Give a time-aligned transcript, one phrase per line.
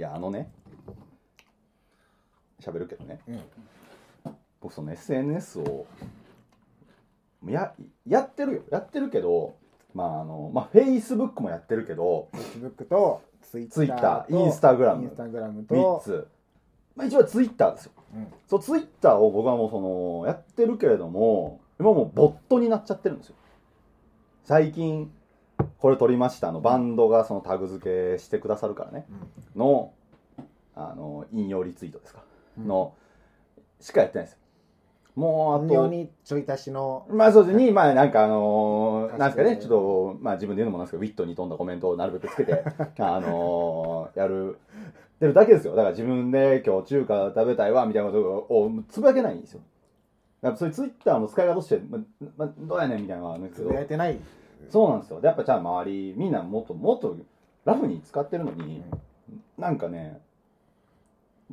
[0.00, 0.50] いやあのね
[2.58, 3.20] 喋るけどね。
[3.28, 3.40] うん。
[4.62, 5.86] 僕その SNS を
[7.46, 7.74] や
[8.06, 8.62] やってるよ。
[8.70, 9.56] やってるけど
[9.92, 16.28] まああのまあ Facebook もやってるけど Facebook と Twitter と Twitter Instagram インスタグラム3と、つ、
[16.96, 17.92] まあ、一応 Twitter ですよ。
[18.14, 18.26] うん。
[18.46, 23.34] そう Twitter を僕はもうそのやってるけれども今もうボットになっちゃってるんですよ。
[24.44, 25.12] 最近
[25.78, 29.06] これ撮りましたあのバンドがそのタグ付けしてくださるからね。
[29.56, 29.92] の
[30.74, 32.22] あの引用リツイートですか、
[32.58, 32.68] うん。
[32.68, 32.94] の
[33.80, 34.34] しかやってないんです。
[34.34, 34.40] よ
[35.16, 37.56] もうあとにちょい足しのまあそうです。
[37.56, 42.62] ね、まあなんかあのーなんですかね、ちょっと、まあ自分で言うのもなんですけど、ウィットに富んだコメントをなるべくつけて、
[42.98, 44.56] あのーやる、
[45.18, 45.74] 出るだけですよ。
[45.74, 49.60] だから自分で今日中華食べたいわ、みたいなことをつぶやけないんですよ。
[50.42, 51.98] やっぱそういうツイッターの使い方として、ま
[52.36, 54.18] まどうやねんみたいなのがあるんですつけど、ぶやいてない
[54.68, 55.20] そうなんですよ。
[55.20, 57.16] でやっぱちゃんと周り、みんなもっともっと
[57.64, 58.82] ラフに使ってるのに、
[59.58, 60.20] なんかね、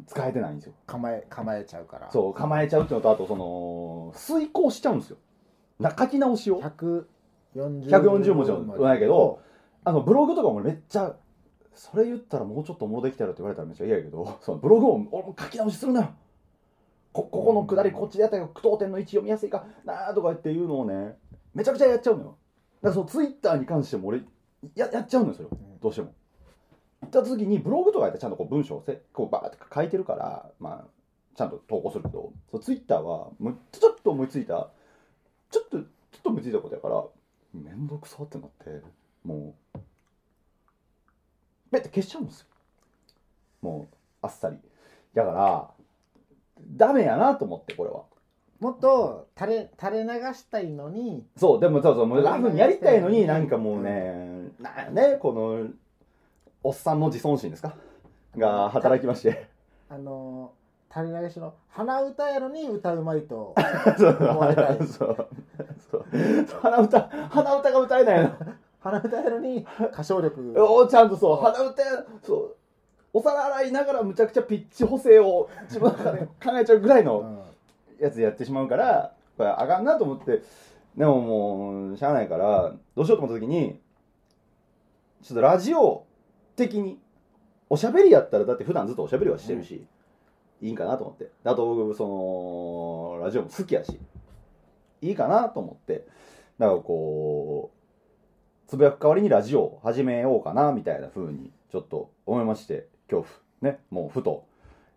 [0.05, 0.73] 使えてないんですよ。
[0.85, 5.17] 構え構えちゃうからそう、構えちゃうっていうのと、あとその、遂行しちゃうんですよ。
[5.79, 6.61] な書き直しを。
[6.61, 7.05] 140
[7.55, 9.41] 140文字はないけど
[9.83, 11.15] あのブログとかもめっちゃ
[11.73, 16.09] それ言ったらもうちょっとおもろできたよって言われたらめっちゃ嫌やけどそのブログを俺も書き直しするなよ
[17.13, 21.15] こここのくだりこっちでやったけど句読点の位置読みやすいかなあとかっていうのをね
[21.53, 22.37] めちゃくちゃやっちゃうのよ
[22.81, 24.21] だからそのツイッターに関しても俺
[24.75, 25.49] ややっちゃうのよそれ。
[25.81, 26.13] どうしても。
[27.01, 30.87] 行った時にブログとかやってちゃんとこう文章をせこうバーって書いてるからまあ
[31.35, 34.71] ちゃんと投稿するけどそうツイッターはもうちょっと思いついた
[35.51, 35.85] ちょっとちょっ
[36.23, 37.03] と思いついたことやから
[37.53, 38.81] めんどくさってなって
[39.23, 39.79] もう
[41.71, 42.47] ペッて消しちゃうんですよ。
[43.61, 44.57] もうあっさり。
[45.13, 45.69] だから
[46.75, 48.03] ダメやなと思ってこれは
[48.59, 51.25] もっと垂れ垂れ流したいのに。
[51.37, 55.67] そうでもそうそうもうラフにやりたいのになんかもうねなんやねこの
[56.63, 57.75] おっさんの自尊心ですか？
[58.37, 59.47] が働きまして。
[59.89, 60.51] あの
[60.93, 63.53] 垂れ流しの鼻歌やのに歌うまいと。
[63.97, 64.77] そう思われたい。
[64.87, 65.27] そう
[65.91, 66.05] そう。
[66.61, 68.31] 鼻歌鼻歌が歌えないの？
[68.79, 70.55] 鼻歌やのに歌唱力。
[70.57, 72.55] おちゃんとそう鼻歌やそう。
[73.13, 77.39] お皿洗いながらむちゃくちゃピッチ補正を自分の中で考えちゃうぐらいうのん
[77.99, 80.41] やつやってしまうからこれあかんなと思って
[80.95, 83.79] でももうしゃあないからどうしようと思った時に
[85.23, 86.05] ちょっとラジオ
[86.55, 86.99] 的に
[87.69, 89.85] おしゃべりやったらだって普段ずっとおしゃべりはしてるし、
[90.61, 91.31] いいんかなと思って。
[91.43, 93.99] あと僕そのラジオも好きやし
[95.01, 96.07] いいかなと思って。
[96.57, 103.27] だからこうつぶやく代わりにラジオを始めようかなみたいな風にちょっと思いまして恐
[103.61, 103.73] 怖。
[103.73, 103.79] ね。
[103.89, 104.45] もうふと。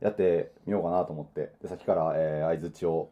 [0.00, 3.10] やってみようかなと思ってでさっきから、えー、相づちを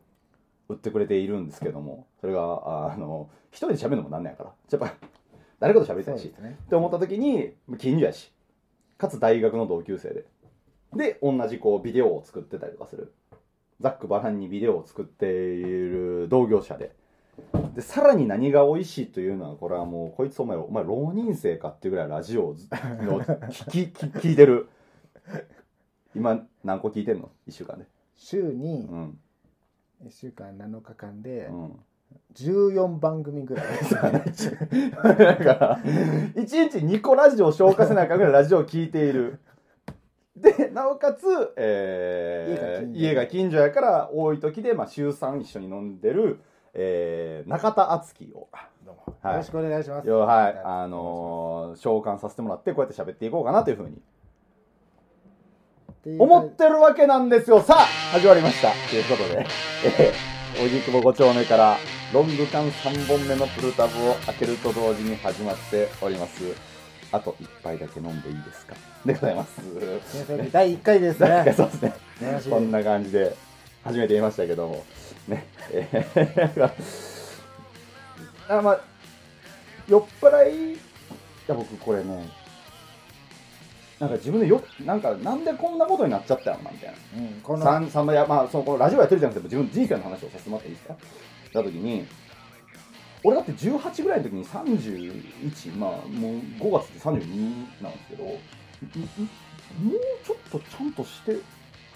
[0.68, 4.94] 打ってくれているんですけどもそれがああの一人で喋るのもなんないからやっぱ
[5.60, 6.58] 誰かと喋りたいしね。
[6.66, 8.32] って思った時に近所やし
[8.96, 10.24] かつ大学の同級生で
[10.94, 13.12] で同じこうビデオを作ってたりとかする。
[13.80, 16.92] ざっくばらんにビデオを作っている同業者で。
[17.74, 24.68] でさらに何が美味しいというのはこれはもうこいつお前お前浪人生かっていうぐらいラジオをずの聞き聞聞いてる
[26.18, 27.86] 今何個聞いてんの？1週間で。
[28.16, 29.18] 週にうん。
[30.04, 31.80] 1週間7日間でうん。
[32.34, 33.66] 14番組ぐらい。
[33.88, 39.38] だから1日2個ラジオを消化せなあかんぐらいラジオを聞いている。
[40.36, 46.40] でなおかつ、えー家家がが近所やから多い時で、まあ、週3一緒に飲んでる、
[46.74, 48.48] えー中田敦樹を、
[48.84, 49.16] どうも。
[49.20, 49.32] はい。
[49.32, 50.08] よろしくお願いします。
[50.08, 50.60] よはい。
[50.64, 54.00] あのー召喚させてもらってこうやって喋っていこうかなというふうに
[56.06, 57.60] 思ってるわけなんですよ。
[57.62, 58.72] さあ始まりました。
[58.88, 59.46] ということで、
[59.98, 61.76] えー、荻窪5丁目から
[62.12, 66.42] ロング缶3本目のプルタブを開けると同時に始まっております。
[67.10, 68.74] あと一杯だけ飲んでいいですか？
[69.04, 69.50] でございます。
[70.52, 71.52] 第1回ですね。
[71.56, 71.92] そうですね。
[72.50, 73.34] こんな感じで
[73.84, 74.84] 初めて言いましたけども。
[75.26, 75.46] ね。
[75.72, 76.70] えー
[78.50, 78.80] あまあ
[79.88, 80.72] 酔っ払い？
[80.74, 80.78] い
[81.48, 82.28] や僕これね
[84.00, 90.94] なんか自分でよなんかなんでこんなことになっちゃったのなみたいなうんこの三三いやまあそのこのラジオやってるじゃなくて自分の人生の話をさせてもらっていいですか
[91.46, 92.06] した時に
[93.24, 98.38] 俺だって18ぐらいの時に31まあもう5月で32なんですけどんんも
[99.94, 101.36] うちょっとちゃんとして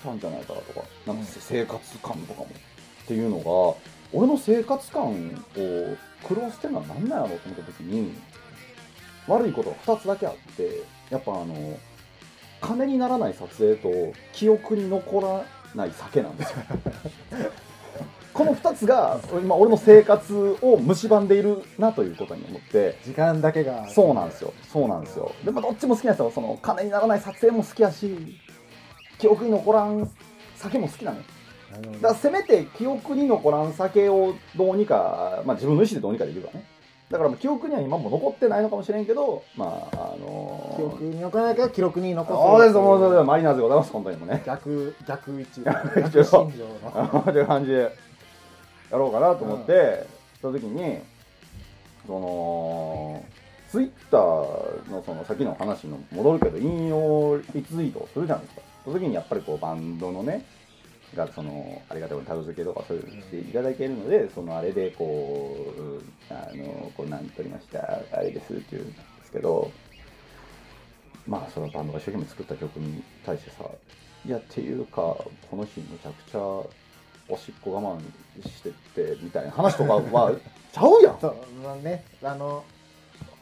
[0.03, 2.49] たんじゃないかなとかなんかせ生活感とかも
[3.05, 5.17] っていうのが俺の生活感を
[6.29, 8.13] 狂わせてるのは何なんやろうと思った時に
[9.29, 11.79] 悪いことが2つだけあってやっぱあの
[12.63, 15.45] 金にならない撮影と記憶に残ら
[15.75, 16.57] ない酒なんですよ。
[18.33, 22.97] この2つが今俺の生活を蝕んでいるなということに思って。
[23.05, 23.87] 時間だけが。
[23.91, 24.55] そうなんですよ。
[24.73, 25.33] そうなんですよ。
[25.45, 26.31] でもどっちも好きなんですよ。
[26.35, 28.39] その金にならない撮影も好きやし
[29.23, 30.11] 記憶に残らん
[30.57, 31.25] 酒も好きなのよ
[32.01, 36.65] だからせめて記憶に残らん酒をどうにか、まあ、自分の意思でどうにかできるからね
[37.13, 43.23] だからまあ記憶には今も残ってないのかもしれんけどまああのー、記憶に残らないけど記録に残そうですもうそうです。
[43.23, 44.43] マリナーズでございます本当にもね。
[44.47, 47.23] 逆逆位置 逆逆心情の。
[47.23, 47.95] という感じで
[48.91, 50.07] やろうかなと思って、
[50.41, 51.01] その時に
[52.07, 53.23] その
[53.71, 58.63] ツイッターのその先の話の戻るけど引用リツイートをするじゃないですか。
[58.85, 60.47] その時にやっぱりこうバンドのね
[61.17, 65.57] がそのありがたいことにタグ付けとかそういうのしていただけるのでそのあれでこ
[66.31, 68.95] うあのこうなん撮りましたあれですっていうんで
[69.25, 69.71] すけど
[71.27, 73.65] まあそのバンドが一生懸命作った曲に対してさ
[74.25, 80.33] いやっていうかこの日むちゃくちゃおしっこ我慢してってみたいな話とかは
[80.73, 81.21] ちゃうやん。
[81.21, 82.65] そうまあねあの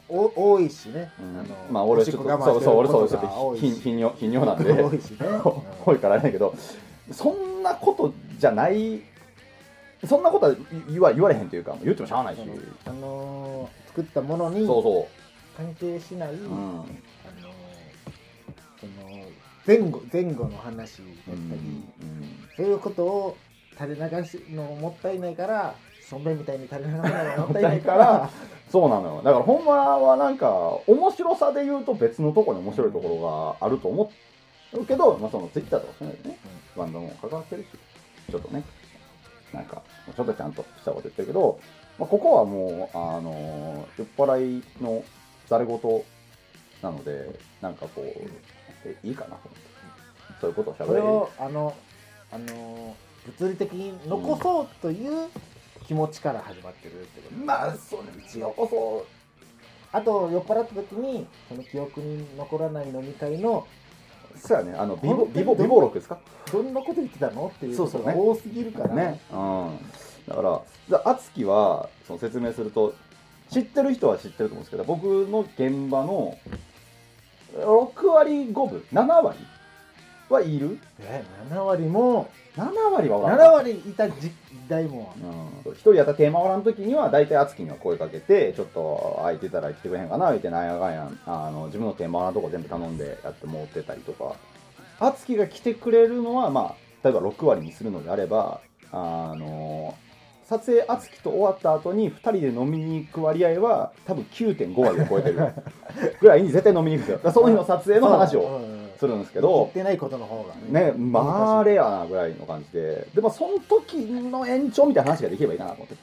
[0.09, 1.39] お多いしね、うん。
[1.39, 5.27] あのまあ俺ちょっとそうそう俺そうちょっと頻尿頻尿なんで多いしね。
[5.85, 6.53] 多いからあれだけど
[7.11, 9.01] そんなことじゃない
[10.05, 10.55] そんなことは
[10.89, 12.41] 言わ言われへんというか言ってもしゃあないし。
[12.85, 15.07] あのー作ったものにそうそ
[15.57, 16.47] 関係しない、う、うん。
[16.47, 16.91] あのー
[18.79, 18.91] その
[19.67, 21.83] 前後前後の話だったり、うん
[22.55, 23.37] そういうことを
[23.79, 25.75] 垂れ流しのもったいないから
[26.07, 28.29] しょんべんみたいに垂れ流すのがもったいないから
[28.71, 29.21] そうなのよ。
[29.23, 30.49] だからほんまはなんか
[30.87, 34.09] 面白さで言うと別のところに面白いところがあると思
[34.79, 36.37] うけど、まあ、そのツイッターとかそういでね
[36.75, 37.67] バンドも関わってるし
[38.31, 38.63] ちょっとね
[39.53, 39.81] なんか
[40.15, 41.59] ちょっとちゃんとしたこと言ってるけど、
[41.99, 45.03] まあ、ここはもうあの酔っ払いの
[45.47, 45.79] ざれ言
[46.81, 48.01] なのでなんかこう
[48.85, 49.71] えいいかなと思って。
[50.41, 51.01] そういうことをしゃべれる。
[51.01, 51.75] それをあの
[52.31, 52.95] あの
[53.37, 55.29] 物理的に残そうという
[55.85, 59.05] 気持ちから始まってるってこと、まあそれ一応こそ
[59.97, 63.67] あと酔っ払った時にその記憶に残らない飲み会の
[64.35, 64.73] そうやね。
[64.77, 66.19] あのビボビボビボ録ですか？
[66.51, 67.51] どんなこと言ってたの？
[67.55, 68.95] っていうそうが多すぎるから。
[68.95, 69.77] ね、うん、
[70.27, 72.93] だからじゃあ敦貴はその説明すると
[73.49, 76.37] 知ってる人は知ってると思うんですけど僕の現場の
[77.57, 79.37] 6割5分7割
[80.31, 80.79] はいる。
[80.99, 84.31] え7割も7割はおらん7割いた時
[84.67, 85.13] 代も
[85.65, 90.93] うん、一人やったらテーマおらん時には大体敦貴には声かけてちょっと空いてたら来てくれへんかな言ってなんやかん。
[90.93, 94.35] やあの自分のテーマおらんとこ全部頼んでやってもってたりとか。
[94.99, 98.61] 敦貴が来てくれるのはまあ例えば6割にするのであれば
[98.91, 99.95] あの
[100.51, 105.53] 撮影敦貴と終わった後に2人で飲みに行く割合は多分9.5割を超えてる
[106.19, 107.31] ぐらいに絶対飲みに行くんですよ。
[107.31, 108.61] その日の撮影の話を
[109.01, 115.95] するんですけ言どってないことの方がね、まあレアなぐらいの感じで、でもその時の延長みたいな話ができればいいかなと思って。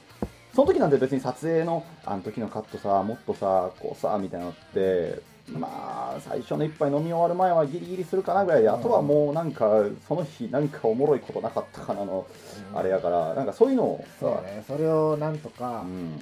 [0.53, 12.27] その時なんて別に撮影の、あの時のカットさ、もっとさ、こうさ、みたいなのって、まあ、最初の一杯飲み終わる前はギリギリするかなぐらいで、あとはもうなんか、その日なんかおもろいことなかったかなの、
[12.71, 12.77] うん。
[12.77, 16.19] あれやから、なんかそういうのをそうねそれをなんとか、うん、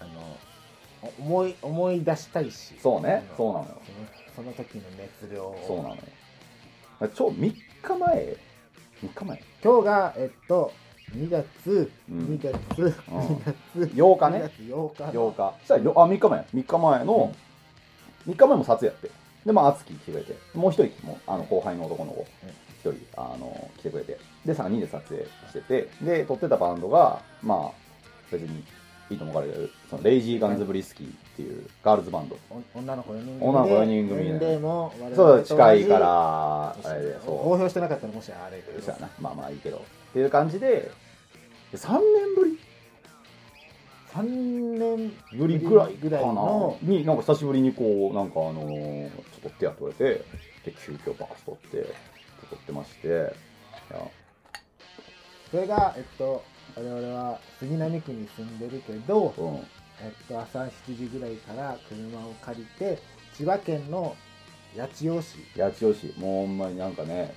[0.00, 0.36] あの
[1.18, 2.74] 思い思い出したいし。
[2.82, 3.76] そうね、そうなのよ。
[4.34, 5.64] その時の熱量を。
[5.66, 6.02] そうなのよ。
[7.08, 8.36] ちょ、3日前
[9.02, 9.42] ?3 日前？
[9.62, 10.72] 今日がえっと
[11.14, 12.18] 2月、うん。
[12.38, 12.94] 2月、2
[13.44, 13.94] 月。
[13.94, 14.38] 8日ね。
[14.38, 15.58] 2月8日8の日。
[15.60, 16.38] そしたらよあ3日前。
[16.38, 17.34] や3日前の、
[18.26, 19.10] 3日前も撮影やって。
[19.44, 20.36] でまあ敦貴来てくれて。
[20.54, 22.26] もう一人もあの後輩の男の子。
[22.80, 24.18] 一人あの来てくれて。
[24.46, 25.88] で3人で撮影してて。
[26.00, 27.70] で撮ってたバンドがまあ
[28.32, 28.64] 別に
[29.10, 32.38] いいと思われるその Lazygunsbrisky っていうガールズバンド。
[32.50, 37.52] お女の子4人組で女の子四人組年齢もそう近いからあれで公そう。
[37.52, 38.60] 表してなかったらもしあれ。
[38.62, 39.76] けどまあまあいいけど。
[39.76, 39.80] っ
[40.14, 40.90] ていう感じで
[41.70, 42.00] で3年
[42.36, 42.58] ぶり
[44.14, 44.22] ？3
[44.98, 46.78] 年ぶりぐらいぐらいかなの。
[46.82, 50.24] になんか久しぶりにこうなんかあのーちょっと撮ってやって言われて
[50.64, 51.94] で急遽バース撮って
[52.48, 53.34] 撮ってまして。
[55.50, 56.42] それがえっと
[56.76, 59.54] 我々は杉並区に住んでるけど、うん。
[60.00, 62.98] えっと、朝7時ぐらいから車を借りて
[63.32, 64.16] 千葉県の
[64.76, 65.36] 八千代市。
[65.56, 66.18] 八千代市。
[66.18, 67.32] もうほんまになんかね、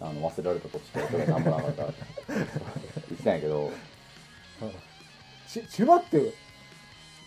[0.00, 1.82] あの忘れられた土地とそれなんもなかった
[2.32, 3.70] 言ってたんやけど。
[5.48, 6.32] ち千葉って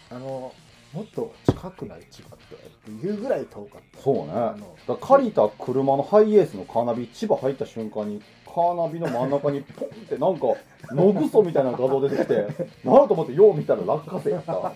[0.10, 0.54] あの
[0.94, 4.02] もっと近くない千葉ってっていうぐらい遠かった。
[4.02, 4.34] そうね。
[4.34, 10.48] だから借りた車のハイエースのカーナビ千葉入った瞬間にカーナビの真ん中にポンってなんか
[10.94, 12.36] 野ぐそみたいな画像出てきて
[12.86, 14.76] なると思ってよう見たら落花生やったもんね。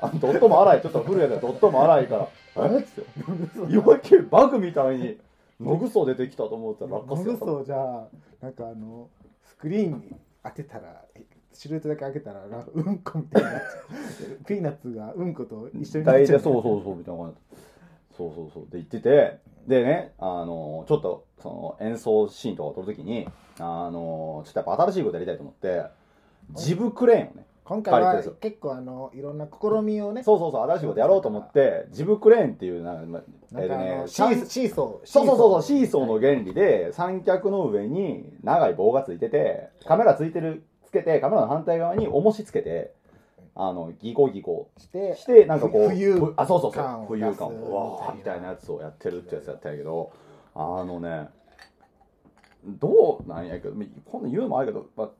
[0.00, 0.82] あのドットも荒い。
[0.82, 3.72] ちょっと古いやつでドットも荒いからえっつって。
[3.72, 5.18] 岩木バグみたいに
[5.58, 8.08] 野ぐそ出てきたと思ったら落花野生やったぐそじゃあ
[8.42, 9.08] なんかあの
[9.44, 13.50] スクリーンに当てたらえシルエットだけ開けたらなんかうんこみたいな
[14.46, 17.24] ピーナッツがうんこと一緒になっ大ちそうそうそうみたいな。
[17.24, 17.56] 感じ
[18.16, 18.62] そうそうそう。
[18.64, 19.38] で言ってて。
[19.66, 23.28] でねあのちょっとその演奏シーンとかを撮るときに
[23.58, 25.84] あのちょっとやっぱ新しいことやりたいと思って
[26.54, 33.22] ジブクレーンをね今回は結構あのいろんな試みをねそうそうそう新しいことやろうと思ってジブクレーンっていうなんか
[33.58, 34.46] えっとねのシー。
[34.46, 35.06] シーソー。
[35.06, 42.92] そうそうそうそうシーソーの原理で三脚の上に長い棒がついててカメラついてるつけてカメラの反対側に重しつけて
[43.54, 46.84] あのギコギコしてしてなんかこうあそうそうそう。
[47.14, 50.12] 浮遊感をわーみたいなやつをやってるってやつやったんやけど
[50.54, 51.28] あのね
[52.64, 55.10] どうなんやけど今度言うのもあるけど、まあ、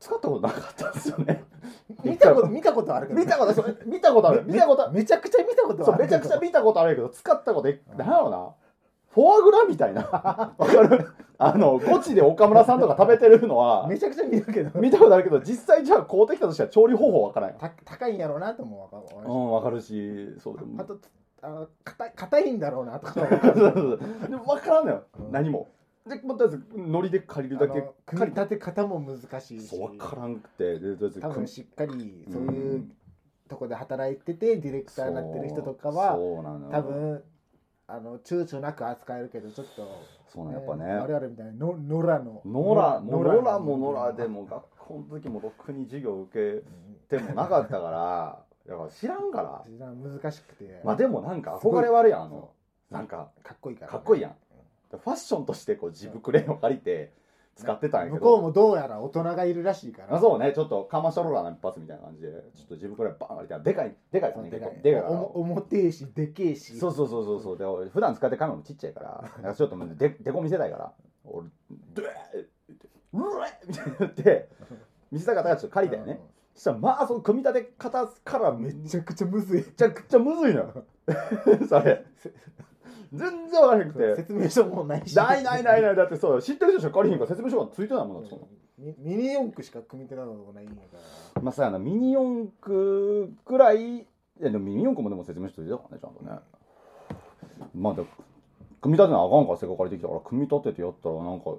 [0.00, 1.44] 使ったことなかったんですよね。
[2.04, 4.44] 見たこと見たことあるけど見たこと見たことある。
[4.46, 8.54] 見たことめちゃくちゃ見たことあるめちゃくちゃ見たことあるけど使ったことえなんやろうな
[9.14, 10.02] フォアグラみたいな。
[10.58, 11.06] わかる？
[11.38, 14.80] あのゴチで岡村さんとか食べてるのはめちゃくちゃ見るけど。
[14.80, 19.28] 見たことあるけど実際じゃあ買うてきたとしては調理方法わからんよた高いんやろうなとも分かる。
[19.28, 20.80] うんわかるしそうでも。
[20.80, 20.98] あと
[21.42, 23.12] あの硬い硬いんだろうなとか。
[23.14, 23.72] そうそう
[24.20, 24.28] そう。
[24.30, 25.32] でも分からんのよ、うん。
[25.32, 25.68] 何も。
[26.08, 29.68] でもとりあえずノリで借りるだけあの組み立て方も難しいし。
[29.68, 30.78] そう分からんくて。
[30.78, 32.92] でとりあえず多分組しっかりそういううん
[33.48, 36.72] とこで働いててディレクターになってる人とかはそうなのよ。
[36.72, 37.22] 多分
[37.96, 40.84] あの躊躇なく扱えるけどちょっと、そうなのやっぱね。
[40.92, 42.42] 我々みたいにの野良の。
[42.44, 46.62] 野良もう野良も野良でもも学校の時もろくに授業受
[47.08, 49.64] けてもなかったからだから知らんから。
[49.78, 50.80] 難しくて。
[50.84, 52.22] まあでもなんか憧れはあるやん。
[52.22, 52.50] あの
[52.90, 54.36] なんかかっこいいから、かっこいいやん。
[54.90, 57.12] ファッションとしてこうジブクレーンを借りて
[57.56, 60.16] 使ってたんやけ向どこうもどうやら大人がいるらしいから。
[60.16, 60.52] あそうね。
[60.52, 62.28] ちょっとかましとろうかな一発みたいな感じで。
[62.56, 65.02] ちょっとジブクレーンバーン借りたらでかいでかいですねでかいでかい。
[65.10, 66.76] 重てえしでけえし。
[66.78, 67.58] そうそうそうそうそう。
[67.58, 69.00] で俺普段使ってるカメラもちっちゃいか
[69.42, 69.54] ら。
[69.54, 70.92] ちょっとででこ見せたいから。
[71.24, 71.48] 俺
[71.94, 72.08] ドゥー
[73.12, 74.48] うわっみたいになって。
[75.12, 76.20] 見せたかったからちょっと借りたよね。
[76.54, 79.64] そしたらまあその組み立て方からめちゃくちゃむずい。
[79.64, 80.84] ちゃくちゃむずいのよ。
[81.68, 82.04] それ
[83.16, 84.16] 全然わからへんくて。
[84.16, 85.16] 説明書もないし。
[85.16, 85.96] ないないないない。
[85.96, 88.36] だってそう知ってる人しか借りへんから説明書がついてないもんだって
[88.78, 90.80] ミミニ四駆しか組み立てたことないんやか
[91.34, 91.42] ら。
[91.42, 94.06] まあさあのミニ四駆くらいい
[94.40, 96.38] やでもミニ四駆もでも説明書ついてたからねちゃんとね。
[97.74, 98.04] まあで
[98.80, 101.52] 組み立てなあかんからせっかく借りてきたから組み立ててやったらなんか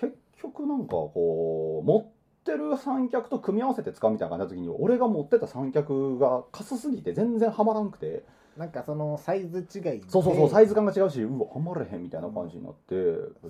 [0.00, 2.12] 結局なんかこう持
[2.54, 8.24] ってる三脚と組み合わせて使うみたいな感じの時に俺が持ってた三脚がカスすぎて全然はまらんくて。
[8.56, 10.04] なんかそのサイズ違いで。
[10.08, 12.94] そうそうそうサイズ感が違うしうわはまれへんみたいな感じになって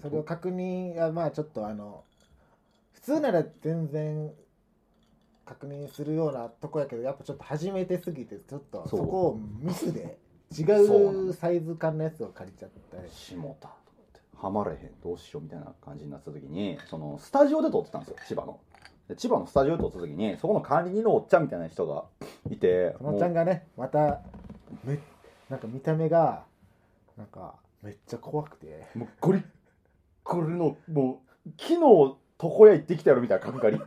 [0.02, 2.02] それを確認はまあちょっとあの
[2.92, 4.32] 普通なら全然
[5.44, 10.18] 確認するようなとこやけどやっぱちょっと初めてすぎてちょっとそこをミスで
[10.50, 14.20] 違そうサイズ感のやつを借りちゃったりしもたと思って。
[14.36, 18.58] はまれへんどうしようみたいな感じになった時にそのスタジオで撮ってたんですよ千葉の。
[18.74, 18.75] で
[19.14, 22.04] 千葉のスタジオで撮った時にそこの管理人のおっちゃんみたいな人が
[22.50, 24.20] いてそのちゃんがねまた
[24.84, 24.98] め
[25.48, 26.44] なんか見た目が
[27.16, 28.86] なんかめっちゃ怖くて。
[28.94, 29.42] もうゴリッ
[30.24, 33.80] ゴリのもう昨日床屋行ってきたやろみたいな角刈り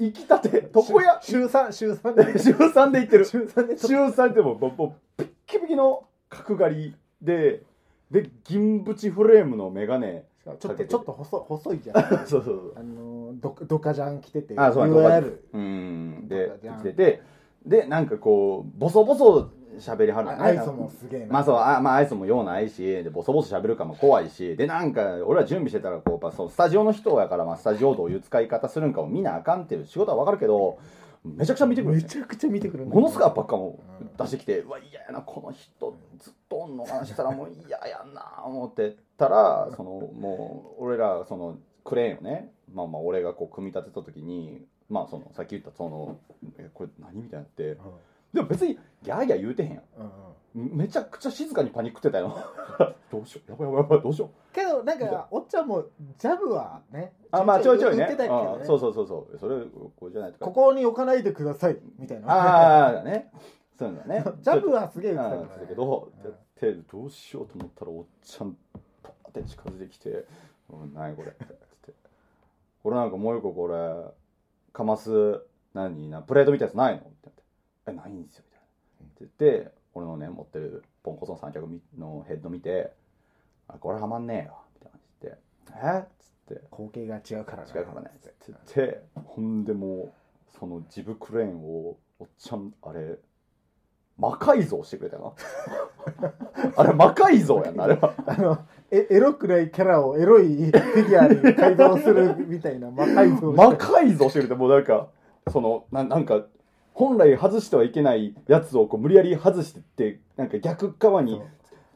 [0.00, 1.20] 行きたて床屋？
[1.22, 3.24] 週3週3で週3で行ってる。
[3.24, 7.62] 週3で週3でももうピッキピキの角刈りで
[8.10, 12.02] で銀縁フレームの眼鏡ちょっとちょっと細細いじゃん。
[12.24, 12.72] そうそうそう。
[12.76, 15.44] あのドドカジャン着ててあそういわゆる。
[15.52, 16.28] うん。
[16.28, 17.22] でとかじゃん来てて
[17.66, 20.38] でなんかこうボソボソ喋りはるのね。
[20.40, 21.26] あ愛想もすげえな。
[21.26, 30.78] まあそうあまあ愛想もようないしでボソボソ喋るかも怖いしでなんか俺ら準備してたらこうやっぱそうスタジオの人やから、まあ、スタジオどういう使い方するんかを見なあかんっていう仕事はわかるけど
[31.22, 31.96] めちゃくちゃ見てくる。
[31.96, 34.10] ねめちゃくちゃ見てくるものすごい圧迫感をうん。
[34.16, 46.18] 出してきて、うわ嫌やなこの人ずっとおんのかなしたらもう嫌やな思ってたらそのもう俺らそのクレーンをねまあまあ俺がこう組み立てた時にまあそのさっき言ったその
[46.58, 47.76] えこれ何みたいになってうん。
[48.32, 49.82] でも別にギャーギャー言うてへんやん。
[50.54, 50.76] うんうん。
[50.76, 52.36] めちゃくちゃ静かにパニックってたよ。
[53.10, 53.50] どうしよう。
[53.50, 54.02] やばいやばいやばい。
[54.02, 54.54] どうしよう。
[54.54, 55.84] けどなんかおっちゃんも
[56.16, 57.96] ジャブはねあまあちょいちょいね。
[57.98, 58.58] 言ってたけどね。
[58.60, 59.38] うんそうそうそうそう。
[59.38, 59.64] それ
[59.96, 60.44] これじゃないとか。
[60.44, 62.32] ここに置かないでくださいみたいな。
[62.32, 63.32] ああだね。
[63.76, 64.24] そういうのね。
[64.40, 66.30] ジャブはすげえ言ってうんただけど、うん。
[66.30, 68.56] やってどうしようと思ったらおっちゃん
[69.30, 70.26] って近づいてきて
[70.68, 71.92] 「うん、何やこれ」ってって
[72.82, 73.74] 「これなんかもう一個これ
[74.72, 75.40] かます
[75.72, 76.10] 何？
[76.10, 77.42] なプレートみたいなやつないの?」って言って
[77.88, 79.26] 「えないんですよ」みたいな。
[79.26, 81.66] って言って俺のね持ってるポンコツの三脚
[81.98, 82.92] のヘッド見て
[83.68, 85.38] 「あこれはまんねえよ」みたいな感じで
[85.82, 86.00] 「え？
[86.00, 86.60] っ?」つって。
[86.72, 88.10] 光景が違うから違うからね。
[88.14, 88.34] って。
[88.48, 88.58] 言っ
[88.90, 89.02] て。
[89.14, 90.12] ほんでも
[90.48, 93.18] うそのジブクレーンをおっちゃんあれ
[94.20, 95.34] 魔改造してくれたよ
[96.20, 96.32] な
[96.76, 98.12] あれ魔改造やんなあれは。
[98.26, 98.58] あの
[98.90, 105.08] えエロくないキャラをエロいフィギュアに改造するみたいな魔改造魔改造してるってもうなんか
[105.48, 106.44] そのななんか
[106.92, 111.40] 本来外してはいけないやつをこう無理やり外してってなんか逆側に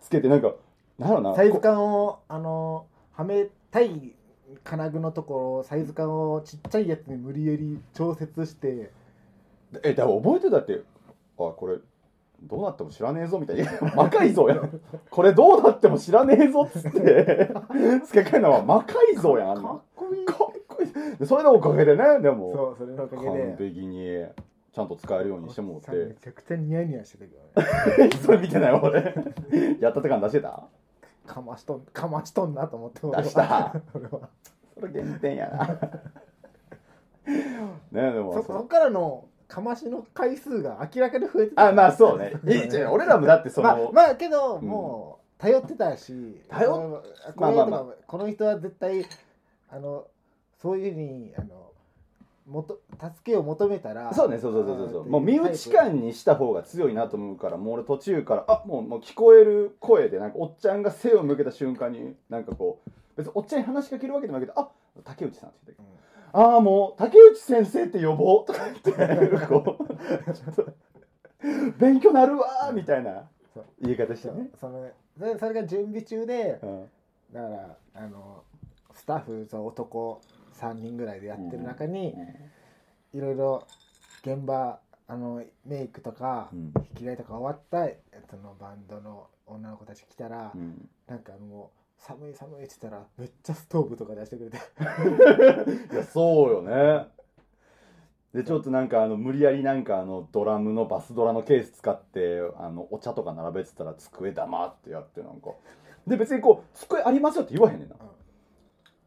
[0.01, 0.55] つけてなんか
[0.99, 4.15] なんやろなサイズ感をあのはめたい
[4.63, 8.93] 金具のところサイズ感をちっちゃいやつに無理やり調節して。
[9.83, 10.83] えだから覚えてたって。
[11.37, 11.79] あこれ
[12.45, 13.71] どうなっても知らねえぞみたいな。
[13.97, 14.81] 魔改造やん。
[15.11, 17.53] これどうなっても知らねえぞっつって。
[18.05, 19.63] 付け替えるのは魔改造やん。
[19.63, 20.25] かっこいい。
[20.25, 20.37] かっ
[20.69, 21.17] こいい。
[21.19, 22.53] でそれのおかげでねでも。
[22.53, 24.27] そうそれのおかげ完で璧に
[24.73, 28.11] ちゃんと使えるようにしてもらってめちゃくちゃニヤニヤしてたけどね。
[28.23, 29.15] それ見てない俺。
[29.81, 30.65] やったって感出してた。
[31.27, 33.75] かましとんかましとんなと思って出した。
[33.95, 34.29] 俺は。
[34.79, 35.79] それ減点やな。
[37.93, 41.69] ねでもそそこからのかましの回数が明らかに増えてた。
[41.69, 42.33] あまあそうね。
[42.47, 44.67] いいじゃん俺らもだってその、まあまあけど、うん。
[44.67, 47.03] もう頼ってたし頼っこの
[47.37, 47.95] まあまあまあ。
[48.07, 49.05] この人は絶対
[49.71, 50.07] あの
[50.61, 51.71] そういうふうにあの
[52.47, 55.09] もと助けを求めたらそうねそうそうそうそう。
[55.09, 64.69] もう身内感にした方が強いなと思うからもう俺途中からあもうもう聞こえる声でなんかおっちゃんが背を向けた瞬間になんかこう別におっちゃんに話しかけるわけでもないけどあ
[65.05, 65.85] 竹内さんって言って
[66.35, 68.45] ああもう竹内先生って呼ぼう。
[68.45, 69.85] とか言ってこう。
[71.79, 73.29] 勉強なるわーみたいな
[73.81, 76.91] 言い方してね、それそれが準備中でうん。
[77.33, 78.43] だからあの
[78.95, 80.21] スタッフそう男
[80.59, 82.15] 3人ぐらいでやってる中に、
[83.13, 83.67] いろいろ
[84.23, 86.73] 現場あのメイクとか、うん。
[86.91, 87.87] 引き台とか終わった
[88.29, 90.89] そのバンドの女の子たち来たら、うん。
[91.07, 94.59] なんかもう寒い寒いって言ったらめっちゃストーブとか出してくれて。
[95.95, 97.07] いやそうよね。
[98.35, 105.53] でちょっとなんかあの無理やりなんかあのドラムのバスドラのケース使ってあのお茶とか並べてたら机黙ってやってなんか。
[106.07, 107.97] で別にこう机ありますよって言わへんねんな。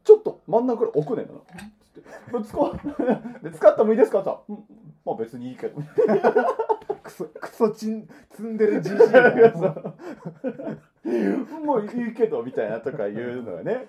[0.02, 1.34] ちょっと真ん中に置くねんな。
[1.80, 2.08] つって。
[2.48, 4.64] 使 で使ったもいいですかって言ったらうん
[5.04, 5.80] まあ別にいいけど。
[7.00, 9.94] クソクソちん積んでるじじいが
[11.64, 13.88] もういいけどみたいなとか言うのがね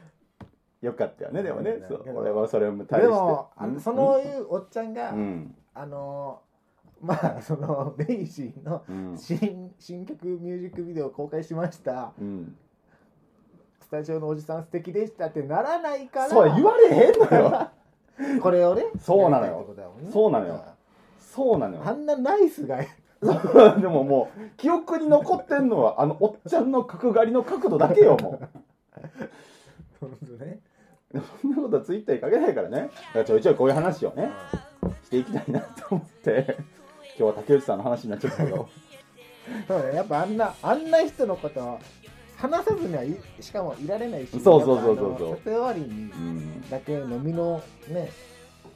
[0.81, 1.71] よかったよねでもね。
[1.71, 1.87] うん。
[1.87, 2.03] そう。
[2.15, 3.07] 俺はそれも対して。
[3.07, 5.55] でもあのそのいうおっちゃんが、うん。
[5.73, 6.41] あの
[7.01, 9.17] まあそのレイジーのうん。
[9.17, 12.13] 新新曲ミュージックビデオを公開しました。
[12.19, 12.55] うん。
[13.81, 16.29] スタジオのおじさん素敵でしたってならないから。
[16.29, 17.69] そう言われへんのよ。
[18.41, 19.65] これをねそうなのよ。
[19.97, 20.09] ね。
[20.11, 20.63] そうなのよ。
[21.19, 21.83] そうなのよ。
[21.85, 22.79] あんなナイスが
[23.81, 28.39] でももう記憶に残ってんのはあのおっちゃんの角刈りの角度だけよも
[29.99, 30.59] 本当ね。
[31.13, 32.77] うそんなことはツイッターにかけないからね。
[32.77, 34.31] だからちょいちょいこういう話をね
[35.03, 36.57] していきたいなと思って
[37.17, 38.69] 今日は竹内さんの話になっちゃったけど。
[39.67, 39.95] そうね。
[39.95, 41.79] やっぱあんなあんな人のことは
[42.37, 45.35] 話さずにはいしかもいられないしそうそうそうそうそう。
[45.35, 46.69] 撮影終わりにうん。
[46.69, 48.07] だけ飲みのね飲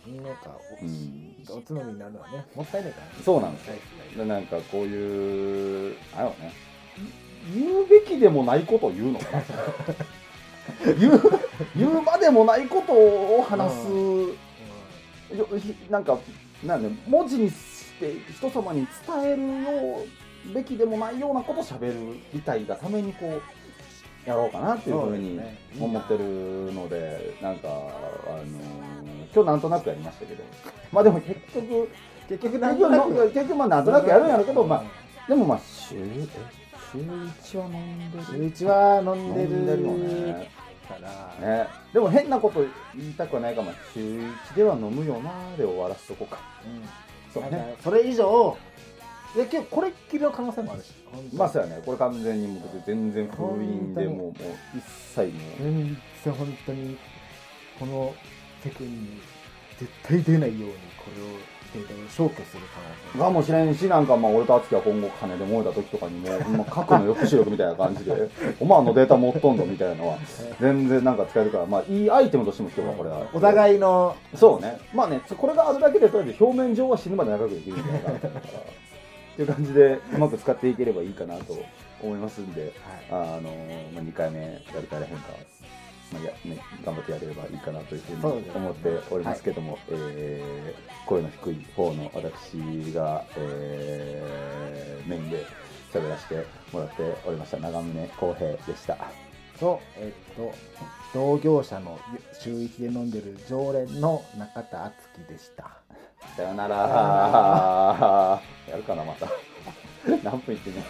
[0.05, 1.59] みのかお,、うん。
[1.59, 3.11] おつまみになるのはねもったいないからね。
[3.23, 3.73] そうなんですよ。
[3.73, 6.53] はいでなんかこういうあれよね。
[7.53, 9.43] 言うべきでもないことを言うのかな。
[10.97, 11.21] 言う
[11.75, 16.17] 言うまでもないことを話す、よひなんか
[16.63, 20.05] なんで文字にして人様に伝えるよ
[20.49, 21.93] うべきでもないようなことを喋
[22.33, 23.41] りたいがためにこ
[24.25, 25.39] うやろうかなっていうふうに
[25.79, 28.43] 思ってるのでなんかあの
[29.33, 30.43] 今日なんとなくやりましたけど。
[30.91, 31.89] まあでも結局
[32.29, 34.83] 結局結なんとなく局結局まあなんとなくやるんやろうけどまあ
[35.27, 36.27] でもまあ週え
[36.91, 38.25] 週一は飲んでる。
[38.25, 39.49] 週一は飲んでる。
[39.49, 40.51] 飲んでるよね。
[40.87, 41.67] から、ね。
[41.93, 42.65] でも変なこと
[42.95, 43.99] 言いたくはないから、まあ、週
[44.51, 46.39] 一では飲むよなで終わらせとこうか。
[46.65, 46.83] うん。
[47.33, 47.75] そうね。
[47.77, 48.57] かそれ以上
[49.71, 50.91] これっきりの可能性もあるし
[51.33, 51.81] まあそうやね。
[51.83, 54.33] これ完全に僕全然封印でもうもう
[54.77, 54.83] 一
[55.15, 55.63] 切もう。
[55.63, 56.97] 全然本当に
[57.79, 58.13] この
[58.63, 59.19] 世間に
[59.77, 61.25] 絶対出ないようにこれを
[61.73, 63.19] データを消去する可能性。
[63.19, 68.29] かもしれんしなんかまあ俺と敦樹は今後金で燃えた時とかにもほんま核の抑止力みたいな感じで
[68.61, 70.17] お前あのデータ持っとんのみたいなのは
[70.61, 71.65] 全然なんか使えるから。
[71.65, 74.77] まあいいアイテムとしても今日はこれはお互いのそうね。
[74.93, 78.59] まあねこれがあるだけでとりあえず表面上は死ぬまで長くできるんじゃないかなと思うから。
[78.59, 81.57] っていう感じでうまく使っていければいいかなと
[82.01, 82.71] 思いますんで。
[83.11, 83.49] あの
[83.93, 84.45] まあ、2回目や
[84.79, 85.33] るかやらへんか、
[86.11, 95.45] まあやね、頑張ってやれればいいかなというふうに思っておりますけども、えー声の低い方の私が、えーメインで
[95.93, 98.97] 喋らせてもらっておりました長宗浩平でした。
[99.59, 100.53] とえっと
[101.13, 101.99] 同業者の
[102.39, 104.95] 週一で飲んでる常連の中田敦
[105.27, 105.69] 樹でした
[106.35, 108.41] さよなら。
[108.69, 109.27] やるかなまた。
[110.23, 110.81] 何分言ってんの